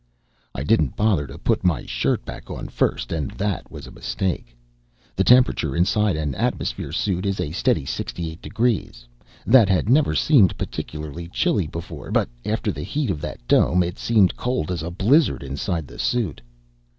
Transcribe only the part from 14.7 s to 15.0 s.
as a